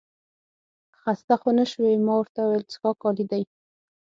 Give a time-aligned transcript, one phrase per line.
[0.99, 3.43] خسته خو نه شوې؟ ما ورته وویل څښاک عالي دی.